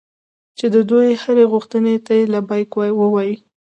چې 0.57 0.65
د 0.73 0.75
دوی 0.89 1.09
هرې 1.21 1.45
غوښتنې 1.51 1.95
ته 2.05 2.13
لبیک 2.33 2.69
ووایي. 2.99 3.35